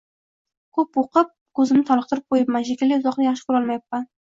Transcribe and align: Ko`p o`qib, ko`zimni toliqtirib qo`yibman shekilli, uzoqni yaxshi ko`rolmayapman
Ko`p 0.77 0.87
o`qib, 1.01 1.29
ko`zimni 1.61 1.85
toliqtirib 1.93 2.29
qo`yibman 2.37 2.69
shekilli, 2.75 3.03
uzoqni 3.05 3.33
yaxshi 3.33 3.51
ko`rolmayapman 3.51 4.15